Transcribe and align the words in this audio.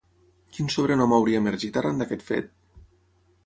Quin 0.57 0.71
sobrenom 0.75 1.13
hauria 1.17 1.43
emergit 1.43 1.79
arran 1.83 2.03
d'aquest 2.03 2.27
fet? 2.33 2.53